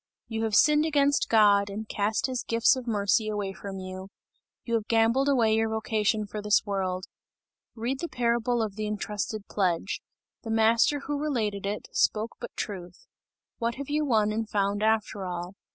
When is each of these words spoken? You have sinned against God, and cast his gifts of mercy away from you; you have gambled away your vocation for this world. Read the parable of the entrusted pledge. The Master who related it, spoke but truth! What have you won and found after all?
You 0.27 0.45
have 0.45 0.55
sinned 0.55 0.83
against 0.83 1.29
God, 1.29 1.69
and 1.69 1.87
cast 1.87 2.25
his 2.25 2.41
gifts 2.41 2.75
of 2.75 2.87
mercy 2.87 3.29
away 3.29 3.53
from 3.53 3.77
you; 3.77 4.07
you 4.63 4.73
have 4.73 4.87
gambled 4.87 5.29
away 5.29 5.53
your 5.53 5.69
vocation 5.69 6.25
for 6.25 6.41
this 6.41 6.63
world. 6.65 7.05
Read 7.75 7.99
the 7.99 8.07
parable 8.09 8.63
of 8.63 8.75
the 8.77 8.87
entrusted 8.87 9.45
pledge. 9.47 10.01
The 10.41 10.49
Master 10.49 11.01
who 11.01 11.19
related 11.21 11.67
it, 11.67 11.87
spoke 11.91 12.31
but 12.39 12.49
truth! 12.55 13.05
What 13.59 13.75
have 13.75 13.89
you 13.91 14.03
won 14.03 14.31
and 14.31 14.49
found 14.49 14.81
after 14.81 15.23
all? 15.27 15.53